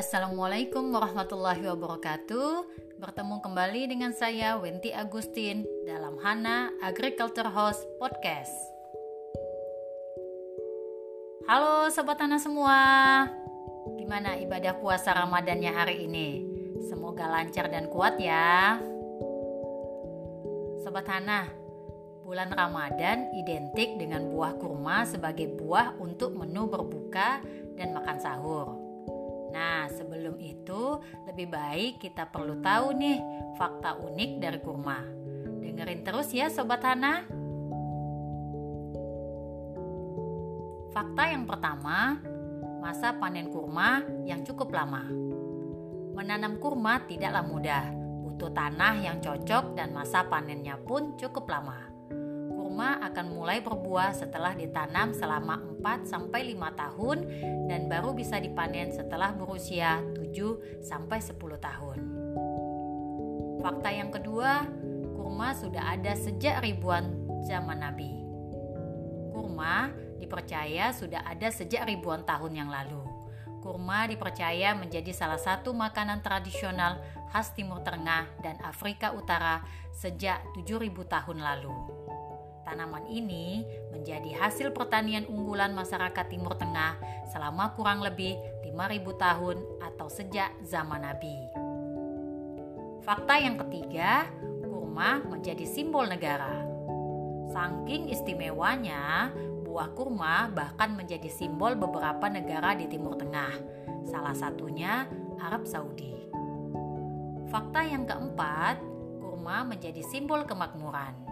[0.00, 2.64] Assalamualaikum warahmatullahi wabarakatuh.
[3.04, 8.48] Bertemu kembali dengan saya Wenti Agustin dalam Hana Agriculture House Podcast.
[11.44, 12.80] Halo sobat Hana semua.
[14.00, 16.48] Gimana ibadah puasa Ramadannya hari ini?
[16.88, 18.80] Semoga lancar dan kuat ya.
[20.80, 21.44] Sobat Hana,
[22.24, 27.44] bulan Ramadan identik dengan buah kurma sebagai buah untuk menu berbuka
[27.76, 28.79] dan makan sahur.
[29.50, 33.18] Nah, sebelum itu lebih baik kita perlu tahu nih
[33.58, 34.98] fakta unik dari kurma.
[35.60, 37.26] Dengerin terus ya Sobat Hana.
[40.90, 42.18] Fakta yang pertama,
[42.82, 45.06] masa panen kurma yang cukup lama.
[46.14, 47.84] Menanam kurma tidaklah mudah,
[48.26, 51.89] butuh tanah yang cocok dan masa panennya pun cukup lama
[52.70, 57.18] kurma akan mulai berbuah setelah ditanam selama 4 sampai 5 tahun
[57.66, 61.98] dan baru bisa dipanen setelah berusia 7 sampai 10 tahun.
[63.58, 64.70] Fakta yang kedua,
[65.18, 67.10] kurma sudah ada sejak ribuan
[67.42, 68.22] zaman Nabi.
[69.34, 69.90] Kurma
[70.22, 73.02] dipercaya sudah ada sejak ribuan tahun yang lalu.
[73.66, 77.02] Kurma dipercaya menjadi salah satu makanan tradisional
[77.34, 79.58] khas Timur Tengah dan Afrika Utara
[79.90, 81.99] sejak 7000 tahun lalu.
[82.70, 87.02] Tanaman ini menjadi hasil pertanian unggulan masyarakat Timur Tengah
[87.34, 91.34] selama kurang lebih 5000 tahun atau sejak zaman Nabi.
[93.02, 94.30] Fakta yang ketiga,
[94.62, 96.62] kurma menjadi simbol negara.
[97.50, 99.34] Saking istimewanya,
[99.66, 103.50] buah kurma bahkan menjadi simbol beberapa negara di Timur Tengah,
[104.06, 105.10] salah satunya
[105.42, 106.14] Arab Saudi.
[107.50, 108.78] Fakta yang keempat,
[109.18, 111.29] kurma menjadi simbol kemakmuran.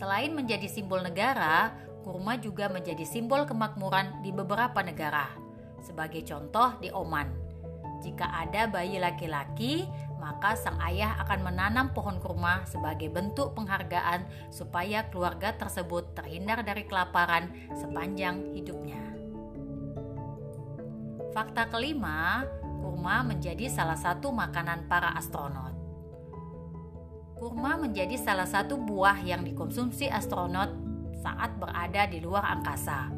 [0.00, 5.28] Selain menjadi simbol negara, kurma juga menjadi simbol kemakmuran di beberapa negara.
[5.84, 7.28] Sebagai contoh di Oman,
[8.00, 9.84] jika ada bayi laki-laki,
[10.16, 16.88] maka sang ayah akan menanam pohon kurma sebagai bentuk penghargaan supaya keluarga tersebut terhindar dari
[16.88, 19.04] kelaparan sepanjang hidupnya.
[21.36, 22.48] Fakta kelima,
[22.80, 25.79] kurma menjadi salah satu makanan para astronot.
[27.40, 30.76] Kurma menjadi salah satu buah yang dikonsumsi astronot
[31.24, 33.08] saat berada di luar angkasa.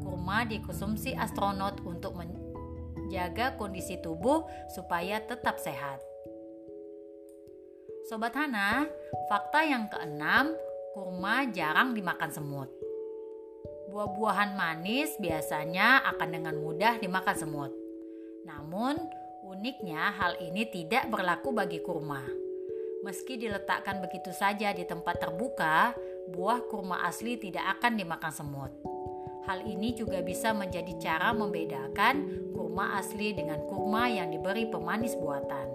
[0.00, 6.00] Kurma dikonsumsi astronot untuk menjaga kondisi tubuh supaya tetap sehat.
[8.08, 8.88] Sobat Hana,
[9.28, 10.56] fakta yang keenam,
[10.96, 12.72] kurma jarang dimakan semut.
[13.92, 17.72] Buah-buahan manis biasanya akan dengan mudah dimakan semut.
[18.48, 18.96] Namun,
[19.44, 22.45] uniknya hal ini tidak berlaku bagi kurma.
[23.06, 25.94] Meski diletakkan begitu saja di tempat terbuka,
[26.26, 28.74] buah kurma asli tidak akan dimakan semut.
[29.46, 35.70] Hal ini juga bisa menjadi cara membedakan kurma asli dengan kurma yang diberi pemanis buatan.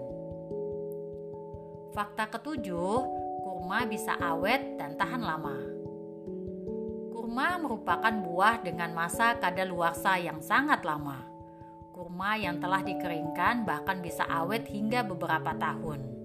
[1.96, 3.00] Fakta ketujuh,
[3.40, 5.56] kurma bisa awet dan tahan lama.
[7.16, 11.24] Kurma merupakan buah dengan masa kadaluarsa yang sangat lama.
[11.96, 16.21] Kurma yang telah dikeringkan bahkan bisa awet hingga beberapa tahun.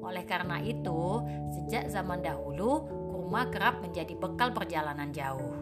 [0.00, 1.20] Oleh karena itu,
[1.56, 5.54] sejak zaman dahulu, kurma kerap menjadi bekal perjalanan jauh.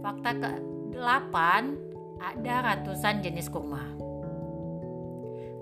[0.00, 1.36] Fakta ke-8,
[2.22, 3.84] ada ratusan jenis kurma.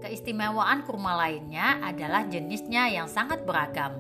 [0.05, 3.97] Keistimewaan kurma lainnya adalah jenisnya yang sangat beragam.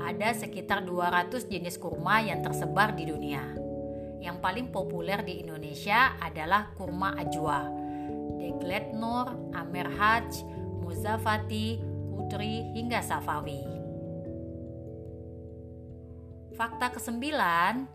[0.00, 3.44] Ada sekitar 200 jenis kurma yang tersebar di dunia.
[4.16, 7.68] Yang paling populer di Indonesia adalah kurma ajwa,
[8.40, 10.55] Degletnor, Amerhaj,
[10.86, 11.82] Muzafati,
[12.14, 13.58] Kudri, hingga Safawi.
[16.54, 17.90] Fakta kesembilan,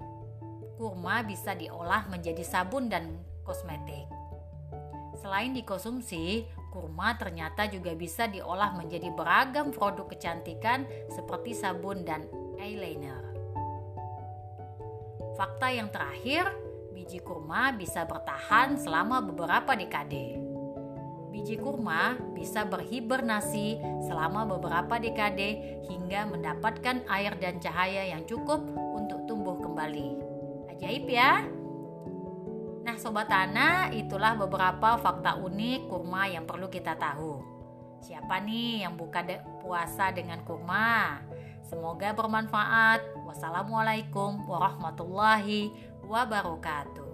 [0.76, 3.16] kurma bisa diolah menjadi sabun dan
[3.48, 4.12] kosmetik.
[5.24, 10.84] Selain dikonsumsi, kurma ternyata juga bisa diolah menjadi beragam produk kecantikan
[11.16, 12.28] seperti sabun dan
[12.60, 13.24] eyeliner.
[15.40, 16.44] Fakta yang terakhir,
[16.92, 20.51] biji kurma bisa bertahan selama beberapa dekade
[21.32, 28.60] biji kurma bisa berhibernasi selama beberapa dekade hingga mendapatkan air dan cahaya yang cukup
[28.94, 30.20] untuk tumbuh kembali.
[30.76, 31.48] Ajaib ya.
[32.82, 37.40] Nah, sobat tanah, itulah beberapa fakta unik kurma yang perlu kita tahu.
[38.02, 41.22] Siapa nih yang buka de puasa dengan kurma?
[41.62, 43.24] Semoga bermanfaat.
[43.30, 45.70] Wassalamualaikum warahmatullahi
[46.02, 47.11] wabarakatuh.